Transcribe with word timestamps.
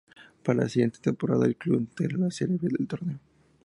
Para 0.41 0.63
la 0.63 0.67
siguiente 0.67 0.97
temporada, 0.99 1.45
el 1.45 1.55
club 1.55 1.79
integra 1.81 2.17
la 2.17 2.31
Serie 2.31 2.57
B 2.59 2.69
del 2.75 2.87
torneo. 2.87 3.19